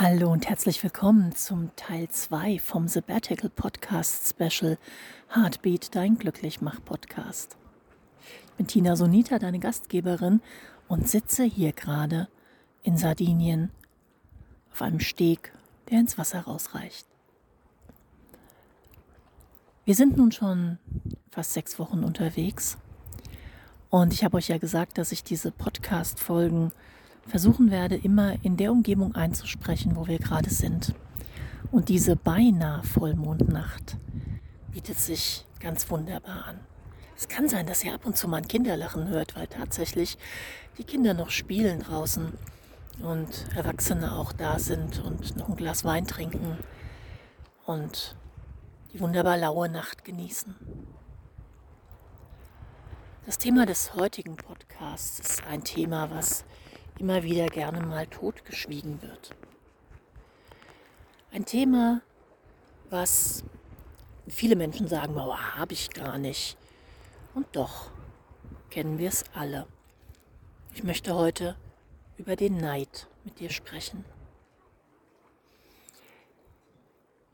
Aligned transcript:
Hallo 0.00 0.30
und 0.30 0.48
herzlich 0.48 0.80
willkommen 0.84 1.34
zum 1.34 1.74
Teil 1.74 2.08
2 2.08 2.60
vom 2.60 2.86
Sabbatical 2.86 3.50
Podcast 3.50 4.28
Special 4.28 4.78
Heartbeat, 5.34 5.92
dein 5.96 6.16
Glücklichmach 6.16 6.84
Podcast. 6.84 7.56
Ich 8.20 8.52
bin 8.52 8.68
Tina 8.68 8.94
Sonita, 8.94 9.40
deine 9.40 9.58
Gastgeberin 9.58 10.40
und 10.86 11.08
sitze 11.08 11.42
hier 11.42 11.72
gerade 11.72 12.28
in 12.84 12.96
Sardinien 12.96 13.72
auf 14.70 14.82
einem 14.82 15.00
Steg, 15.00 15.52
der 15.90 15.98
ins 15.98 16.16
Wasser 16.16 16.42
rausreicht. 16.42 17.04
Wir 19.84 19.96
sind 19.96 20.16
nun 20.16 20.30
schon 20.30 20.78
fast 21.32 21.54
sechs 21.54 21.76
Wochen 21.80 22.04
unterwegs 22.04 22.78
und 23.90 24.12
ich 24.12 24.22
habe 24.22 24.36
euch 24.36 24.46
ja 24.46 24.58
gesagt, 24.58 24.96
dass 24.96 25.10
ich 25.10 25.24
diese 25.24 25.50
Podcast-Folgen 25.50 26.70
versuchen 27.28 27.70
werde, 27.70 27.96
immer 27.96 28.42
in 28.42 28.56
der 28.56 28.72
Umgebung 28.72 29.14
einzusprechen, 29.14 29.96
wo 29.96 30.06
wir 30.06 30.18
gerade 30.18 30.50
sind. 30.50 30.94
Und 31.70 31.88
diese 31.88 32.16
beinahe 32.16 32.82
Vollmondnacht 32.82 33.96
bietet 34.72 34.98
sich 34.98 35.44
ganz 35.60 35.90
wunderbar 35.90 36.46
an. 36.46 36.60
Es 37.16 37.28
kann 37.28 37.48
sein, 37.48 37.66
dass 37.66 37.84
ihr 37.84 37.94
ab 37.94 38.06
und 38.06 38.16
zu 38.16 38.28
mal 38.28 38.38
ein 38.38 38.48
Kinderlachen 38.48 39.08
hört, 39.08 39.36
weil 39.36 39.48
tatsächlich 39.48 40.16
die 40.78 40.84
Kinder 40.84 41.14
noch 41.14 41.30
spielen 41.30 41.80
draußen 41.80 42.32
und 43.02 43.46
Erwachsene 43.56 44.12
auch 44.12 44.32
da 44.32 44.58
sind 44.58 45.02
und 45.04 45.36
noch 45.36 45.48
ein 45.48 45.56
Glas 45.56 45.84
Wein 45.84 46.06
trinken 46.06 46.58
und 47.66 48.16
die 48.92 49.00
wunderbar 49.00 49.36
laue 49.36 49.68
Nacht 49.68 50.04
genießen. 50.04 50.54
Das 53.26 53.36
Thema 53.36 53.66
des 53.66 53.94
heutigen 53.94 54.36
Podcasts 54.36 55.20
ist 55.20 55.46
ein 55.46 55.62
Thema, 55.62 56.10
was 56.10 56.44
immer 56.98 57.22
wieder 57.22 57.46
gerne 57.46 57.80
mal 57.80 58.06
totgeschwiegen 58.06 59.00
wird. 59.02 59.34
Ein 61.32 61.44
Thema, 61.44 62.02
was 62.90 63.44
viele 64.28 64.56
Menschen 64.56 64.88
sagen, 64.88 65.16
oh, 65.16 65.36
habe 65.36 65.72
ich 65.72 65.90
gar 65.90 66.18
nicht. 66.18 66.56
Und 67.34 67.46
doch 67.54 67.90
kennen 68.70 68.98
wir 68.98 69.08
es 69.08 69.24
alle. 69.34 69.66
Ich 70.74 70.84
möchte 70.84 71.14
heute 71.14 71.56
über 72.16 72.36
den 72.36 72.56
Neid 72.56 73.08
mit 73.24 73.40
dir 73.40 73.50
sprechen. 73.50 74.04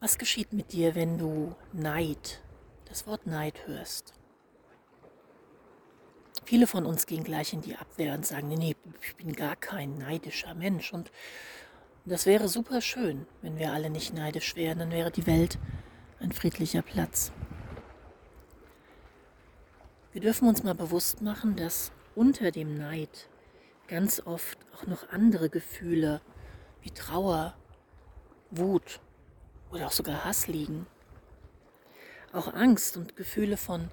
Was 0.00 0.18
geschieht 0.18 0.52
mit 0.52 0.72
dir, 0.72 0.94
wenn 0.94 1.16
du 1.16 1.54
Neid, 1.72 2.42
das 2.84 3.06
Wort 3.06 3.26
Neid 3.26 3.66
hörst? 3.66 4.12
Viele 6.44 6.66
von 6.66 6.84
uns 6.84 7.06
gehen 7.06 7.24
gleich 7.24 7.52
in 7.52 7.62
die 7.62 7.76
Abwehr 7.76 8.14
und 8.14 8.26
sagen, 8.26 8.48
nee, 8.48 8.76
ich 9.00 9.16
bin 9.16 9.32
gar 9.32 9.56
kein 9.56 9.96
neidischer 9.98 10.54
Mensch. 10.54 10.92
Und 10.92 11.10
das 12.04 12.26
wäre 12.26 12.48
super 12.48 12.82
schön, 12.82 13.26
wenn 13.40 13.58
wir 13.58 13.72
alle 13.72 13.88
nicht 13.88 14.12
neidisch 14.12 14.54
wären, 14.56 14.78
dann 14.78 14.90
wäre 14.90 15.10
die 15.10 15.26
Welt 15.26 15.58
ein 16.20 16.32
friedlicher 16.32 16.82
Platz. 16.82 17.32
Wir 20.12 20.20
dürfen 20.20 20.46
uns 20.48 20.62
mal 20.62 20.74
bewusst 20.74 21.22
machen, 21.22 21.56
dass 21.56 21.92
unter 22.14 22.50
dem 22.50 22.76
Neid 22.76 23.28
ganz 23.88 24.20
oft 24.24 24.58
auch 24.74 24.86
noch 24.86 25.08
andere 25.10 25.48
Gefühle 25.48 26.20
wie 26.82 26.90
Trauer, 26.90 27.56
Wut 28.50 29.00
oder 29.72 29.86
auch 29.86 29.92
sogar 29.92 30.24
Hass 30.24 30.46
liegen. 30.46 30.86
Auch 32.32 32.52
Angst 32.52 32.96
und 32.96 33.16
Gefühle 33.16 33.56
von 33.56 33.88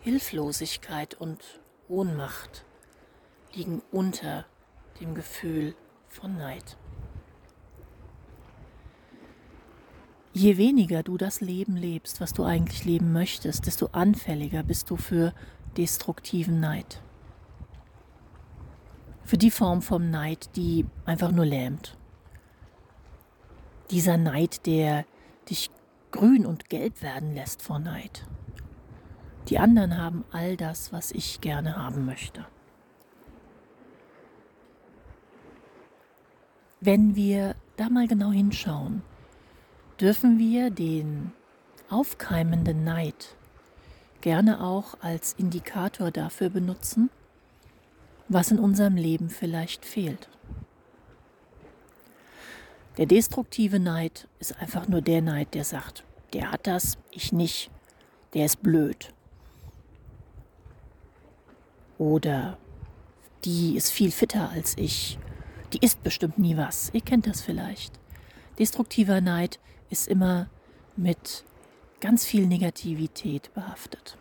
Hilflosigkeit 0.00 1.14
und 1.14 1.60
Ohnmacht 1.88 2.64
liegen 3.54 3.82
unter 3.90 4.44
dem 5.00 5.14
Gefühl 5.14 5.74
von 6.08 6.36
Neid. 6.36 6.76
Je 10.32 10.58
weniger 10.58 11.02
du 11.02 11.16
das 11.16 11.40
Leben 11.40 11.76
lebst, 11.76 12.20
was 12.20 12.34
du 12.34 12.44
eigentlich 12.44 12.84
leben 12.84 13.12
möchtest, 13.12 13.66
desto 13.66 13.86
anfälliger 13.92 14.62
bist 14.62 14.90
du 14.90 14.96
für 14.96 15.32
destruktiven 15.76 16.60
Neid. 16.60 17.00
Für 19.24 19.38
die 19.38 19.50
Form 19.50 19.80
vom 19.80 20.10
Neid, 20.10 20.50
die 20.56 20.84
einfach 21.06 21.32
nur 21.32 21.46
lähmt. 21.46 21.96
Dieser 23.90 24.18
Neid, 24.18 24.66
der 24.66 25.06
dich 25.48 25.70
grün 26.10 26.44
und 26.44 26.68
gelb 26.68 27.02
werden 27.02 27.34
lässt 27.34 27.62
vor 27.62 27.78
Neid. 27.78 28.26
Die 29.48 29.58
anderen 29.58 29.96
haben 29.96 30.24
all 30.32 30.56
das, 30.56 30.92
was 30.92 31.12
ich 31.12 31.40
gerne 31.40 31.76
haben 31.76 32.04
möchte. 32.04 32.44
Wenn 36.80 37.14
wir 37.14 37.54
da 37.76 37.88
mal 37.88 38.08
genau 38.08 38.32
hinschauen, 38.32 39.02
dürfen 40.00 40.38
wir 40.38 40.70
den 40.70 41.32
aufkeimenden 41.88 42.84
Neid 42.84 43.36
gerne 44.20 44.60
auch 44.60 44.96
als 45.00 45.34
Indikator 45.34 46.10
dafür 46.10 46.50
benutzen, 46.50 47.10
was 48.28 48.50
in 48.50 48.58
unserem 48.58 48.96
Leben 48.96 49.30
vielleicht 49.30 49.84
fehlt. 49.84 50.28
Der 52.98 53.06
destruktive 53.06 53.78
Neid 53.78 54.26
ist 54.40 54.60
einfach 54.60 54.88
nur 54.88 55.02
der 55.02 55.22
Neid, 55.22 55.54
der 55.54 55.64
sagt, 55.64 56.04
der 56.32 56.50
hat 56.50 56.66
das, 56.66 56.98
ich 57.10 57.32
nicht, 57.32 57.70
der 58.34 58.46
ist 58.46 58.62
blöd, 58.62 59.12
oder 61.98 62.58
die 63.44 63.76
ist 63.76 63.90
viel 63.90 64.10
fitter 64.10 64.50
als 64.50 64.76
ich. 64.76 65.18
Die 65.72 65.78
isst 65.78 66.02
bestimmt 66.02 66.38
nie 66.38 66.56
was. 66.56 66.90
Ihr 66.92 67.00
kennt 67.00 67.26
das 67.26 67.40
vielleicht. 67.40 67.98
Destruktiver 68.58 69.20
Neid 69.20 69.60
ist 69.90 70.08
immer 70.08 70.48
mit 70.96 71.44
ganz 72.00 72.24
viel 72.24 72.46
Negativität 72.46 73.52
behaftet. 73.54 74.16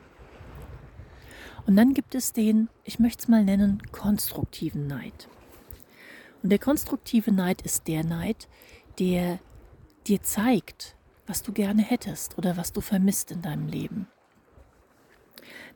Und 1.66 1.76
dann 1.76 1.94
gibt 1.94 2.14
es 2.14 2.34
den, 2.34 2.70
ich 2.84 3.00
möchte 3.00 3.24
es 3.24 3.28
mal 3.28 3.44
nennen, 3.44 3.82
konstruktiven 3.92 4.88
Neid. 4.88 5.28
Und 6.44 6.50
der 6.50 6.60
konstruktive 6.60 7.32
Neid 7.32 7.62
ist 7.64 7.88
der 7.88 8.04
Neid, 8.04 8.48
der 9.00 9.40
dir 10.06 10.22
zeigt, 10.22 10.96
was 11.26 11.42
du 11.42 11.52
gerne 11.52 11.82
hättest 11.82 12.38
oder 12.38 12.56
was 12.56 12.72
du 12.72 12.82
vermisst 12.82 13.32
in 13.32 13.42
deinem 13.42 13.68
Leben. 13.68 14.08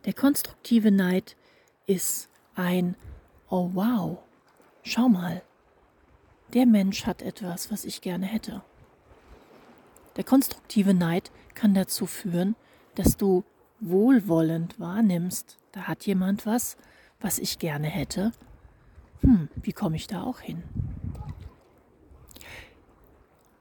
Der 0.04 0.12
konstruktive 0.12 0.92
Neid 0.92 1.36
ist 1.86 2.28
ein 2.54 2.96
Oh 3.48 3.70
wow, 3.74 4.18
schau 4.82 5.08
mal, 5.08 5.42
der 6.54 6.66
Mensch 6.66 7.04
hat 7.06 7.20
etwas, 7.20 7.72
was 7.72 7.84
ich 7.84 8.00
gerne 8.00 8.26
hätte. 8.26 8.62
Der 10.16 10.24
konstruktive 10.24 10.94
Neid 10.94 11.32
kann 11.54 11.74
dazu 11.74 12.06
führen, 12.06 12.54
dass 12.94 13.16
du 13.16 13.44
wohlwollend 13.80 14.78
wahrnimmst, 14.78 15.58
da 15.72 15.82
hat 15.82 16.06
jemand 16.06 16.46
was, 16.46 16.76
was 17.20 17.38
ich 17.38 17.58
gerne 17.58 17.88
hätte. 17.88 18.32
Hm, 19.22 19.48
wie 19.56 19.72
komme 19.72 19.96
ich 19.96 20.06
da 20.06 20.22
auch 20.22 20.40
hin? 20.40 20.62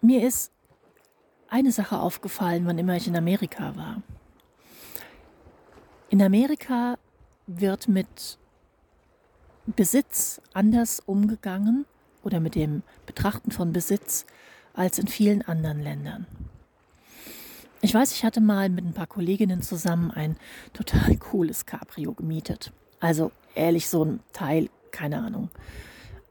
Mir 0.02 0.26
ist 0.26 0.52
eine 1.50 1.72
Sache 1.72 2.00
aufgefallen, 2.00 2.66
wann 2.66 2.78
immer 2.78 2.96
ich 2.96 3.08
in 3.08 3.18
Amerika 3.18 3.76
war. 3.76 4.02
In 6.10 6.22
Amerika 6.22 6.98
wird 7.58 7.88
mit 7.88 8.38
Besitz 9.66 10.42
anders 10.54 11.00
umgegangen 11.06 11.86
oder 12.24 12.40
mit 12.40 12.56
dem 12.56 12.84
Betrachten 13.06 13.52
von 13.52 13.74
Besitz 13.74 14.26
als 14.74 15.00
in 15.00 15.08
vielen 15.08 15.42
anderen 15.42 15.82
Ländern. 15.82 16.28
Ich 17.82 17.94
weiß, 17.94 18.14
ich 18.14 18.24
hatte 18.24 18.42
mal 18.42 18.70
mit 18.70 18.86
ein 18.86 18.94
paar 18.94 19.08
Kolleginnen 19.08 19.62
zusammen 19.62 20.12
ein 20.12 20.38
total 20.74 21.16
cooles 21.18 21.66
Cabrio 21.66 22.14
gemietet. 22.14 22.72
Also 23.00 23.32
ehrlich, 23.56 23.90
so 23.90 24.04
ein 24.06 24.20
Teil, 24.34 24.70
keine 24.92 25.20
Ahnung. 25.20 25.50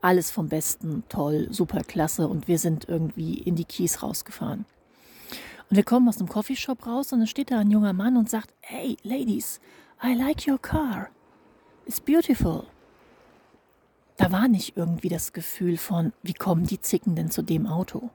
Alles 0.00 0.30
vom 0.30 0.48
Besten, 0.48 1.02
toll, 1.08 1.48
super 1.50 1.82
klasse 1.82 2.28
und 2.28 2.46
wir 2.46 2.58
sind 2.58 2.88
irgendwie 2.88 3.34
in 3.34 3.56
die 3.56 3.64
Kies 3.64 4.02
rausgefahren. 4.02 4.66
Und 5.70 5.76
wir 5.76 5.84
kommen 5.84 6.08
aus 6.08 6.18
einem 6.18 6.28
Coffeeshop 6.28 6.86
raus 6.86 7.12
und 7.12 7.20
dann 7.20 7.26
steht 7.26 7.50
da 7.50 7.58
ein 7.58 7.70
junger 7.70 7.92
Mann 7.92 8.16
und 8.16 8.30
sagt, 8.30 8.52
hey, 8.60 8.96
Ladies, 9.02 9.60
I 10.02 10.14
like 10.14 10.46
your 10.46 10.58
car. 10.58 11.08
It's 11.88 12.00
beautiful. 12.00 12.66
Da 14.18 14.30
war 14.30 14.46
nicht 14.46 14.76
irgendwie 14.76 15.08
das 15.08 15.32
Gefühl 15.32 15.78
von, 15.78 16.12
wie 16.22 16.34
kommen 16.34 16.66
die 16.66 16.82
Zicken 16.82 17.16
denn 17.16 17.30
zu 17.30 17.40
dem 17.40 17.66
Auto? 17.66 18.10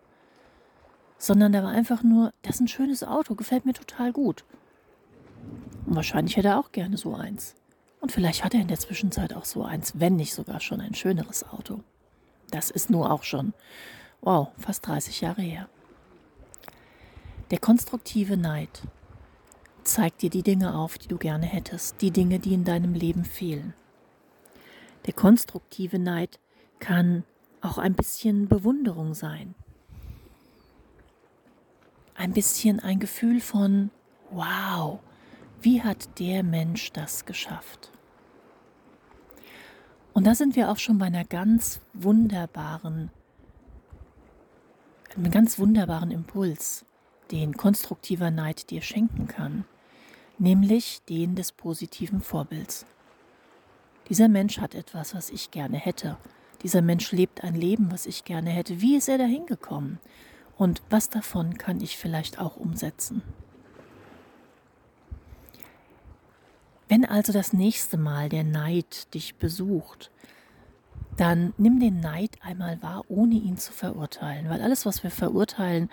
Sondern 1.17 1.51
da 1.53 1.63
war 1.63 1.71
einfach 1.71 2.03
nur, 2.03 2.33
das 2.43 2.55
ist 2.55 2.61
ein 2.61 2.67
schönes 2.67 3.03
Auto, 3.03 3.33
gefällt 3.33 3.65
mir 3.65 3.73
total 3.73 4.13
gut. 4.13 4.45
Und 5.87 5.95
wahrscheinlich 5.95 6.37
hätte 6.37 6.49
er 6.49 6.59
auch 6.59 6.71
gerne 6.71 6.97
so 6.97 7.15
eins. 7.15 7.55
Und 7.99 8.11
vielleicht 8.11 8.43
hat 8.43 8.53
er 8.53 8.61
in 8.61 8.67
der 8.67 8.77
Zwischenzeit 8.77 9.33
auch 9.33 9.45
so 9.45 9.63
eins, 9.63 9.93
wenn 9.95 10.17
nicht 10.17 10.35
sogar 10.35 10.59
schon 10.59 10.79
ein 10.79 10.93
schöneres 10.93 11.43
Auto. 11.49 11.79
Das 12.51 12.69
ist 12.69 12.91
nur 12.91 13.09
auch 13.09 13.23
schon, 13.23 13.55
wow, 14.21 14.49
fast 14.59 14.85
30 14.85 15.21
Jahre 15.21 15.41
her. 15.41 15.67
Der 17.49 17.57
konstruktive 17.57 18.37
Neid 18.37 18.83
zeigt 19.93 20.23
dir 20.23 20.29
die 20.29 20.43
Dinge 20.43 20.75
auf, 20.75 20.97
die 20.97 21.07
du 21.07 21.17
gerne 21.17 21.45
hättest, 21.45 22.01
die 22.01 22.11
Dinge, 22.11 22.39
die 22.39 22.53
in 22.53 22.63
deinem 22.63 22.93
Leben 22.93 23.25
fehlen. 23.25 23.73
Der 25.05 25.13
konstruktive 25.13 25.99
Neid 25.99 26.39
kann 26.79 27.23
auch 27.61 27.77
ein 27.77 27.93
bisschen 27.93 28.47
Bewunderung 28.47 29.13
sein. 29.13 29.55
ein 32.15 32.31
bisschen 32.31 32.79
ein 32.79 32.99
Gefühl 32.99 33.41
von, 33.41 33.89
wow, 34.31 34.99
wie 35.61 35.81
hat 35.81 36.19
der 36.19 36.43
Mensch 36.43 36.91
das 36.91 37.25
geschafft? 37.25 37.91
Und 40.13 40.25
da 40.27 40.35
sind 40.35 40.55
wir 40.55 40.69
auch 40.69 40.77
schon 40.77 40.99
bei 40.99 41.07
einer 41.07 41.25
ganz 41.25 41.81
wunderbaren, 41.93 43.09
einem 45.15 45.31
ganz 45.31 45.57
wunderbaren 45.57 46.11
Impuls, 46.11 46.85
den 47.31 47.57
konstruktiver 47.57 48.29
Neid 48.29 48.69
dir 48.69 48.81
schenken 48.81 49.27
kann, 49.27 49.65
nämlich 50.43 51.01
den 51.07 51.35
des 51.35 51.53
positiven 51.53 52.19
Vorbilds. 52.19 52.85
Dieser 54.09 54.27
Mensch 54.27 54.59
hat 54.59 54.75
etwas, 54.75 55.15
was 55.15 55.29
ich 55.29 55.51
gerne 55.51 55.77
hätte. 55.77 56.17
Dieser 56.61 56.81
Mensch 56.81 57.11
lebt 57.13 57.43
ein 57.43 57.55
Leben, 57.55 57.91
was 57.91 58.05
ich 58.05 58.25
gerne 58.25 58.49
hätte. 58.49 58.81
Wie 58.81 58.97
ist 58.97 59.07
er 59.07 59.17
dahin 59.17 59.45
gekommen? 59.45 59.99
Und 60.57 60.81
was 60.89 61.09
davon 61.09 61.57
kann 61.57 61.79
ich 61.79 61.97
vielleicht 61.97 62.39
auch 62.39 62.57
umsetzen? 62.57 63.23
Wenn 66.89 67.05
also 67.05 67.31
das 67.31 67.53
nächste 67.53 67.97
Mal 67.97 68.27
der 68.27 68.43
Neid 68.43 69.13
dich 69.13 69.35
besucht, 69.35 70.11
dann 71.15 71.53
nimm 71.57 71.79
den 71.79 72.01
Neid 72.01 72.37
einmal 72.41 72.81
wahr, 72.83 73.05
ohne 73.07 73.35
ihn 73.35 73.57
zu 73.57 73.71
verurteilen, 73.71 74.49
weil 74.49 74.61
alles, 74.61 74.85
was 74.85 75.03
wir 75.03 75.11
verurteilen, 75.11 75.89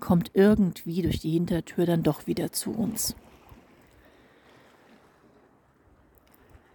kommt 0.00 0.30
irgendwie 0.32 1.02
durch 1.02 1.20
die 1.20 1.32
Hintertür 1.32 1.84
dann 1.84 2.02
doch 2.02 2.26
wieder 2.26 2.50
zu 2.50 2.72
uns. 2.72 3.14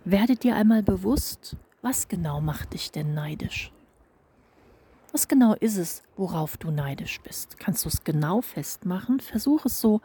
Werde 0.07 0.35
dir 0.35 0.55
einmal 0.55 0.83
bewusst, 0.83 1.57
was 1.81 2.07
genau 2.07 2.39
macht 2.39 2.73
dich 2.73 2.91
denn 2.91 3.15
neidisch? 3.15 3.71
Was 5.11 5.27
genau 5.27 5.55
ist 5.55 5.77
es, 5.77 6.03
worauf 6.15 6.57
du 6.57 6.69
neidisch 6.69 7.19
bist? 7.21 7.57
Kannst 7.57 7.85
du 7.85 7.89
es 7.89 8.03
genau 8.03 8.41
festmachen? 8.41 9.19
Versuch 9.19 9.65
es 9.65 9.81
so 9.81 10.01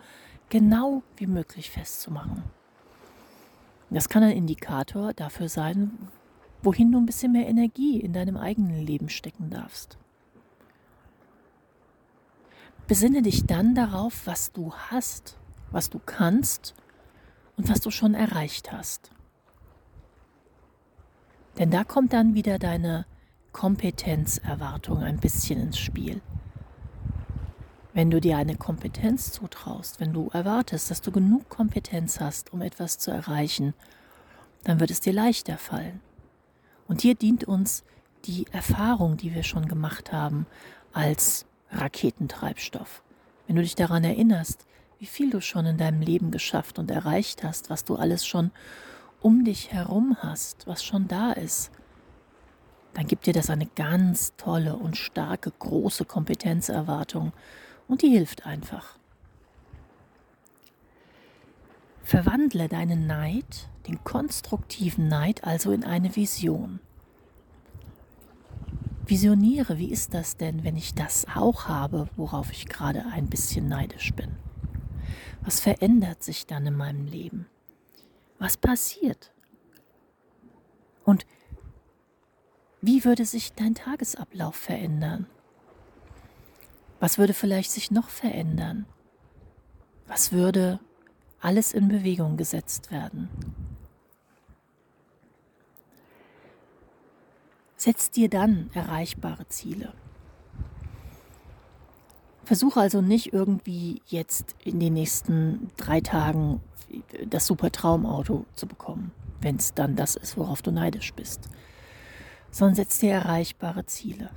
genau 0.49 1.03
wie 1.19 1.27
möglich 1.27 1.71
festzumachen. 1.71 2.45
Das 3.91 4.09
kann 4.09 4.23
ein 4.23 4.39
Indikator 4.39 5.13
dafür 5.13 5.51
sein, 5.51 6.09
wohin 6.63 6.93
du 6.93 6.99
ein 6.99 7.07
bisschen 7.07 7.33
mehr 7.33 7.47
Energie 7.47 8.01
in 8.01 8.15
deinem 8.15 8.39
eigenen 8.39 8.81
Leben 8.81 9.11
stecken 9.11 9.51
darfst. 9.51 9.99
Besinne 12.87 13.21
dich 13.21 13.45
dann 13.45 13.75
darauf, 13.75 14.27
was 14.27 14.51
du 14.53 14.73
hast, 14.73 15.37
was 15.71 15.91
du 15.91 15.99
kannst 15.99 16.75
und 17.59 17.69
was 17.69 17.81
du 17.81 17.91
schon 17.91 18.15
erreicht 18.15 18.73
hast. 18.73 19.11
Denn 21.59 21.71
da 21.71 21.85
kommt 21.85 22.13
dann 22.13 22.35
wieder 22.35 22.59
deine 22.59 23.07
Kompetenzerwartung 23.53 25.03
ein 25.03 25.19
bisschen 25.19 25.61
ins 25.61 25.79
Spiel. 25.79 26.21
Wenn 27.93 28.11
du 28.11 28.21
dir 28.21 28.37
eine 28.37 28.55
Kompetenz 28.55 29.33
zutraust, 29.33 29.99
wenn 29.99 30.13
du 30.13 30.29
erwartest, 30.33 30.91
dass 30.91 31.01
du 31.01 31.11
genug 31.11 31.49
Kompetenz 31.49 32.21
hast, 32.21 32.53
um 32.53 32.63
etwas 32.63 32.99
zu 32.99 33.11
erreichen, 33.11 33.75
dann 34.63 34.79
wird 34.79 34.91
es 34.91 35.01
dir 35.01 35.13
leichter 35.13 35.59
fallen. 35.59 36.01
Und 36.87 37.03
hier 37.03 37.15
dient 37.15 37.45
uns 37.45 37.85
die 38.27 38.47
Erfahrung, 38.53 39.17
die 39.17 39.35
wir 39.35 39.43
schon 39.43 39.67
gemacht 39.67 40.13
haben, 40.13 40.47
als 40.93 41.47
Raketentreibstoff. 41.73 43.03
Wenn 43.47 43.57
du 43.57 43.63
dich 43.63 43.75
daran 43.75 44.05
erinnerst, 44.05 44.67
wie 44.99 45.07
viel 45.07 45.31
du 45.31 45.41
schon 45.41 45.67
in 45.67 45.79
deinem 45.79 46.03
Leben 46.03 46.31
geschafft 46.31 46.79
und 46.79 46.91
erreicht 46.91 47.43
hast, 47.43 47.71
was 47.71 47.85
du 47.85 47.97
alles 47.97 48.27
schon 48.27 48.51
um 49.21 49.45
dich 49.45 49.73
herum 49.73 50.17
hast, 50.21 50.67
was 50.67 50.85
schon 50.85 51.09
da 51.09 51.33
ist, 51.33 51.71
dann 52.95 53.07
gibt 53.07 53.27
dir 53.27 53.33
das 53.33 53.51
eine 53.51 53.67
ganz 53.67 54.35
tolle 54.37 54.77
und 54.77 54.97
starke, 54.97 55.53
große 55.59 56.05
Kompetenzerwartung 56.05 57.33
und 57.87 58.03
die 58.03 58.09
hilft 58.09 58.47
einfach. 58.47 58.99
Verwandle 62.03 62.69
deinen 62.69 63.07
Neid, 63.07 63.69
den 63.87 64.03
konstruktiven 64.03 65.07
Neid, 65.07 65.45
also 65.45 65.71
in 65.71 65.85
eine 65.85 66.17
Vision. 66.17 66.81
Visioniere, 69.07 69.79
wie 69.79 69.91
ist 69.91 70.15
das 70.15 70.37
denn, 70.37 70.65
wenn 70.65 70.77
ich 70.77 70.95
das 70.95 71.27
auch 71.35 71.69
habe, 71.69 72.09
worauf 72.17 72.51
ich 72.53 72.67
gerade 72.67 73.07
ein 73.13 73.29
bisschen 73.29 73.69
neidisch 73.69 74.13
bin? 74.15 74.37
Was 75.43 75.61
verändert 75.61 76.23
sich 76.23 76.47
dann 76.47 76.67
in 76.67 76.77
meinem 76.77 77.07
Leben? 77.07 77.47
Was 78.41 78.57
passiert? 78.57 79.33
Und 81.05 81.27
wie 82.81 83.05
würde 83.05 83.27
sich 83.27 83.53
dein 83.53 83.75
Tagesablauf 83.75 84.57
verändern? 84.57 85.27
Was 87.01 87.19
würde 87.19 87.35
vielleicht 87.35 87.71
sich 87.71 87.91
noch 87.91 88.09
verändern? 88.09 88.87
Was 90.07 90.33
würde 90.33 90.81
alles 91.41 91.73
in 91.73 91.89
Bewegung 91.89 92.39
gesetzt 92.39 92.91
werden? 92.91 93.29
Setz 97.77 98.11
dir 98.11 98.31
dann 98.31 98.71
erreichbare 98.73 99.49
Ziele. 99.49 99.93
Versuche 102.45 102.81
also 102.81 103.03
nicht 103.03 103.35
irgendwie 103.35 104.01
jetzt 104.07 104.57
in 104.65 104.81
den 104.81 104.95
nächsten 104.95 105.71
drei 105.77 106.01
Tagen 106.01 106.63
das 107.27 107.47
super 107.47 107.71
Traumauto 107.71 108.47
zu 108.55 108.67
bekommen, 108.67 109.13
wenn 109.41 109.57
es 109.57 109.75
dann 109.75 109.97
das 109.97 110.17
ist, 110.17 110.37
worauf 110.37 110.63
du 110.63 110.71
neidisch 110.71 111.15
bist. 111.15 111.49
Sondern 112.51 112.75
setz 112.75 112.99
dir 112.99 113.13
erreichbare 113.13 113.87
Ziele. 113.87 114.31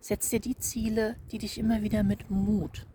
Setz 0.00 0.30
dir 0.30 0.40
die 0.40 0.56
Ziele, 0.56 1.16
die 1.32 1.38
dich 1.38 1.58
immer 1.58 1.82
wieder 1.82 2.02
mit 2.04 2.30
Mut 2.30 2.86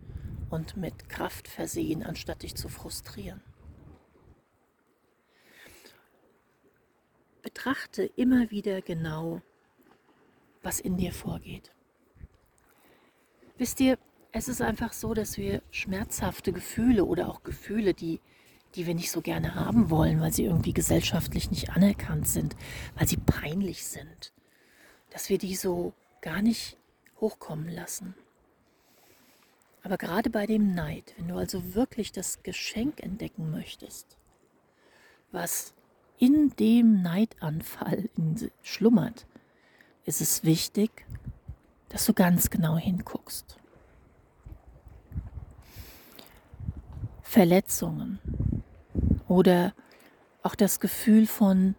und 0.49 0.77
mit 0.77 1.09
Kraft 1.09 1.47
versehen, 1.47 2.03
anstatt 2.03 2.43
dich 2.43 2.55
zu 2.55 2.69
frustrieren. 2.69 3.41
Betrachte 7.41 8.03
immer 8.03 8.51
wieder 8.51 8.81
genau, 8.81 9.41
was 10.61 10.79
in 10.79 10.97
dir 10.97 11.11
vorgeht. 11.11 11.71
Wisst 13.57 13.79
ihr, 13.79 13.97
es 14.31 14.47
ist 14.47 14.61
einfach 14.61 14.93
so, 14.93 15.13
dass 15.13 15.37
wir 15.37 15.61
schmerzhafte 15.71 16.53
Gefühle 16.53 17.05
oder 17.05 17.29
auch 17.29 17.43
Gefühle, 17.43 17.93
die, 17.93 18.21
die 18.75 18.87
wir 18.87 18.95
nicht 18.95 19.11
so 19.11 19.21
gerne 19.21 19.55
haben 19.55 19.89
wollen, 19.89 20.21
weil 20.21 20.31
sie 20.31 20.45
irgendwie 20.45 20.73
gesellschaftlich 20.73 21.51
nicht 21.51 21.71
anerkannt 21.71 22.27
sind, 22.27 22.55
weil 22.95 23.07
sie 23.07 23.17
peinlich 23.17 23.85
sind, 23.85 24.31
dass 25.09 25.29
wir 25.29 25.37
die 25.37 25.55
so 25.55 25.93
gar 26.21 26.41
nicht 26.41 26.77
hochkommen 27.19 27.69
lassen. 27.69 28.15
Aber 29.83 29.97
gerade 29.97 30.29
bei 30.29 30.45
dem 30.45 30.73
Neid, 30.73 31.13
wenn 31.17 31.27
du 31.27 31.35
also 31.35 31.73
wirklich 31.73 32.11
das 32.11 32.43
Geschenk 32.43 33.01
entdecken 33.01 33.51
möchtest, 33.51 34.17
was 35.31 35.73
in 36.19 36.51
dem 36.59 37.01
Neidanfall 37.01 38.09
schlummert, 38.61 39.25
ist 40.05 40.21
es 40.21 40.43
wichtig, 40.43 41.05
dass 41.89 42.05
du 42.05 42.13
ganz 42.13 42.49
genau 42.49 42.77
hinguckst. 42.77 43.57
Verletzungen 47.31 48.19
oder 49.29 49.73
auch 50.43 50.53
das 50.53 50.81
Gefühl 50.81 51.27
von 51.27 51.75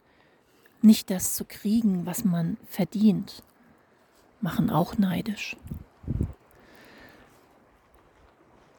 nicht 0.80 1.10
das 1.10 1.34
zu 1.34 1.44
kriegen, 1.44 2.06
was 2.06 2.24
man 2.24 2.56
verdient, 2.64 3.42
machen 4.40 4.70
auch 4.70 4.96
neidisch. 4.96 5.58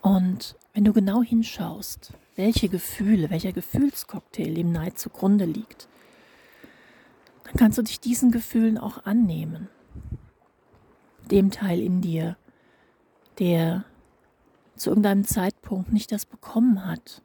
Und 0.02 0.56
wenn 0.74 0.84
du 0.84 0.94
genau 0.94 1.22
hinschaust, 1.22 2.14
welche 2.36 2.70
Gefühle, 2.70 3.30
welcher 3.30 3.54
Gefühlscocktail 3.54 4.56
dem 4.56 4.72
Neid 4.72 4.98
zugrunde 4.98 5.46
liegt, 5.46 5.88
dann 7.44 7.54
kannst 7.54 7.78
du 7.78 7.84
dich 7.84 8.00
diesen 8.00 8.32
Gefühlen 8.32 8.80
auch 8.80 9.06
annehmen 9.06 9.70
dem 11.30 11.52
Teil 11.52 11.80
in 11.80 12.02
dir, 12.02 12.36
der 13.38 13.86
zu 14.76 14.90
irgendeinem 14.90 15.26
Zeitpunkt 15.26 15.92
nicht 15.92 16.12
das 16.12 16.26
bekommen 16.26 16.86
hat, 16.86 17.22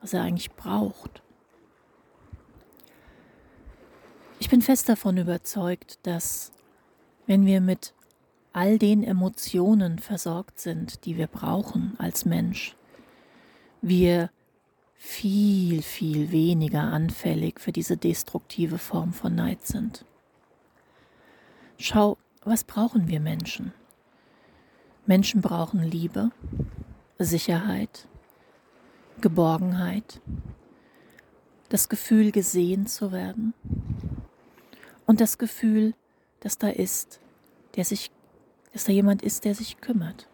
was 0.00 0.12
er 0.12 0.22
eigentlich 0.22 0.52
braucht. 0.52 1.22
Ich 4.38 4.50
bin 4.50 4.62
fest 4.62 4.88
davon 4.88 5.16
überzeugt, 5.16 5.98
dass 6.02 6.52
wenn 7.26 7.46
wir 7.46 7.60
mit 7.60 7.94
all 8.52 8.78
den 8.78 9.02
Emotionen 9.02 9.98
versorgt 9.98 10.60
sind, 10.60 11.04
die 11.04 11.16
wir 11.16 11.26
brauchen 11.26 11.94
als 11.98 12.24
Mensch, 12.24 12.76
wir 13.82 14.30
viel, 14.94 15.82
viel 15.82 16.32
weniger 16.32 16.82
anfällig 16.82 17.60
für 17.60 17.72
diese 17.72 17.96
destruktive 17.96 18.78
Form 18.78 19.12
von 19.12 19.34
Neid 19.34 19.66
sind. 19.66 20.04
Schau, 21.78 22.16
was 22.42 22.64
brauchen 22.64 23.08
wir 23.08 23.20
Menschen? 23.20 23.72
Menschen 25.06 25.40
brauchen 25.40 25.82
Liebe, 25.82 26.30
Sicherheit, 27.18 28.08
Geborgenheit, 29.20 30.20
das 31.68 31.88
Gefühl 31.88 32.32
gesehen 32.32 32.86
zu 32.86 33.12
werden 33.12 33.54
und 35.06 35.20
das 35.20 35.38
Gefühl, 35.38 35.94
dass 36.40 36.58
da 36.58 36.68
ist, 36.68 37.20
der 37.76 37.84
sich, 37.84 38.10
dass 38.72 38.84
da 38.84 38.92
jemand 38.92 39.22
ist, 39.22 39.44
der 39.44 39.54
sich 39.54 39.80
kümmert. 39.80 40.28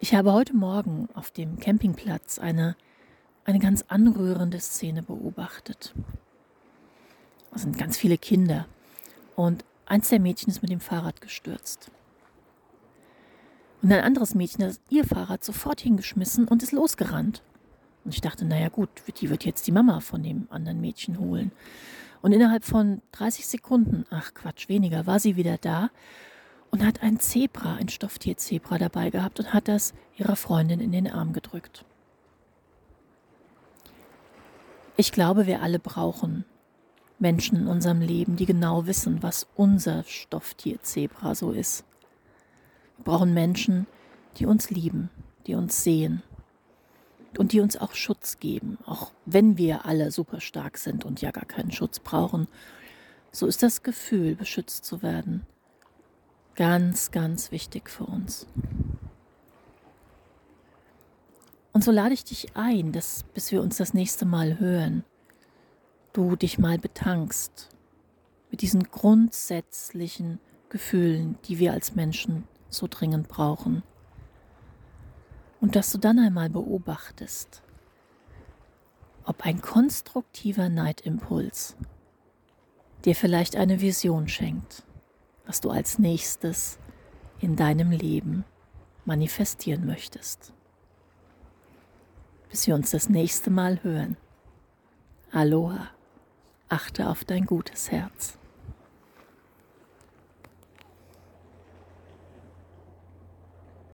Ich 0.00 0.14
habe 0.14 0.32
heute 0.32 0.54
Morgen 0.54 1.08
auf 1.14 1.30
dem 1.30 1.58
Campingplatz 1.58 2.38
eine, 2.38 2.76
eine 3.44 3.58
ganz 3.58 3.84
anrührende 3.88 4.60
Szene 4.60 5.02
beobachtet. 5.02 5.94
Es 7.54 7.62
sind 7.62 7.76
ganz 7.76 7.96
viele 7.96 8.16
Kinder 8.16 8.66
und 9.34 9.64
eins 9.90 10.08
der 10.08 10.20
Mädchen 10.20 10.50
ist 10.50 10.62
mit 10.62 10.70
dem 10.70 10.80
Fahrrad 10.80 11.20
gestürzt. 11.20 11.90
Und 13.82 13.92
ein 13.92 14.04
anderes 14.04 14.34
Mädchen 14.34 14.64
hat 14.64 14.80
ihr 14.88 15.04
Fahrrad 15.04 15.42
sofort 15.42 15.80
hingeschmissen 15.80 16.46
und 16.46 16.62
ist 16.62 16.72
losgerannt. 16.72 17.42
Und 18.04 18.14
ich 18.14 18.20
dachte, 18.20 18.44
naja 18.44 18.68
gut, 18.68 18.88
die 19.20 19.30
wird 19.30 19.44
jetzt 19.44 19.66
die 19.66 19.72
Mama 19.72 20.00
von 20.00 20.22
dem 20.22 20.46
anderen 20.50 20.80
Mädchen 20.80 21.18
holen. 21.18 21.50
Und 22.22 22.32
innerhalb 22.32 22.64
von 22.64 23.02
30 23.12 23.46
Sekunden, 23.46 24.04
ach 24.10 24.32
Quatsch, 24.34 24.68
weniger, 24.68 25.06
war 25.06 25.18
sie 25.18 25.36
wieder 25.36 25.56
da 25.56 25.90
und 26.70 26.84
hat 26.84 27.02
ein 27.02 27.18
Zebra, 27.18 27.74
ein 27.74 27.88
Stofftierzebra 27.88 28.78
dabei 28.78 29.10
gehabt 29.10 29.40
und 29.40 29.52
hat 29.52 29.66
das 29.66 29.94
ihrer 30.16 30.36
Freundin 30.36 30.80
in 30.80 30.92
den 30.92 31.10
Arm 31.10 31.32
gedrückt. 31.32 31.84
Ich 34.96 35.12
glaube, 35.12 35.46
wir 35.46 35.62
alle 35.62 35.78
brauchen 35.78 36.44
Menschen 37.20 37.58
in 37.58 37.66
unserem 37.66 38.00
Leben, 38.00 38.36
die 38.36 38.46
genau 38.46 38.86
wissen, 38.86 39.22
was 39.22 39.46
unser 39.54 40.04
Stofftierzebra 40.04 41.34
so 41.34 41.52
ist. 41.52 41.84
Wir 42.96 43.04
brauchen 43.04 43.34
Menschen, 43.34 43.86
die 44.36 44.46
uns 44.46 44.70
lieben, 44.70 45.10
die 45.46 45.54
uns 45.54 45.84
sehen 45.84 46.22
und 47.38 47.52
die 47.52 47.60
uns 47.60 47.76
auch 47.76 47.94
Schutz 47.94 48.38
geben, 48.40 48.78
auch 48.86 49.12
wenn 49.26 49.58
wir 49.58 49.84
alle 49.84 50.10
super 50.10 50.40
stark 50.40 50.78
sind 50.78 51.04
und 51.04 51.20
ja 51.20 51.30
gar 51.30 51.44
keinen 51.44 51.72
Schutz 51.72 52.00
brauchen. 52.00 52.48
So 53.32 53.46
ist 53.46 53.62
das 53.62 53.82
Gefühl, 53.82 54.34
beschützt 54.34 54.84
zu 54.84 55.02
werden, 55.02 55.46
ganz, 56.56 57.10
ganz 57.10 57.52
wichtig 57.52 57.90
für 57.90 58.04
uns. 58.04 58.46
Und 61.72 61.84
so 61.84 61.92
lade 61.92 62.14
ich 62.14 62.24
dich 62.24 62.56
ein, 62.56 62.92
dass 62.92 63.24
bis 63.34 63.52
wir 63.52 63.62
uns 63.62 63.76
das 63.76 63.94
nächste 63.94 64.24
Mal 64.24 64.58
hören, 64.58 65.04
du 66.12 66.36
dich 66.36 66.58
mal 66.58 66.78
betankst 66.78 67.68
mit 68.50 68.62
diesen 68.62 68.84
grundsätzlichen 68.84 70.40
Gefühlen, 70.68 71.38
die 71.44 71.58
wir 71.58 71.72
als 71.72 71.94
Menschen 71.94 72.44
so 72.68 72.86
dringend 72.88 73.28
brauchen. 73.28 73.82
Und 75.60 75.76
dass 75.76 75.92
du 75.92 75.98
dann 75.98 76.18
einmal 76.18 76.48
beobachtest, 76.48 77.62
ob 79.24 79.44
ein 79.44 79.60
konstruktiver 79.60 80.68
Neidimpuls 80.68 81.76
dir 83.04 83.14
vielleicht 83.14 83.56
eine 83.56 83.80
Vision 83.80 84.28
schenkt, 84.28 84.84
was 85.46 85.60
du 85.60 85.70
als 85.70 85.98
nächstes 85.98 86.78
in 87.40 87.56
deinem 87.56 87.90
Leben 87.90 88.44
manifestieren 89.04 89.86
möchtest. 89.86 90.52
Bis 92.48 92.66
wir 92.66 92.74
uns 92.74 92.90
das 92.90 93.08
nächste 93.08 93.50
Mal 93.50 93.82
hören. 93.82 94.16
Aloha, 95.32 95.90
achte 96.70 97.08
auf 97.08 97.24
dein 97.24 97.46
gutes 97.46 97.90
Herz. 97.90 98.39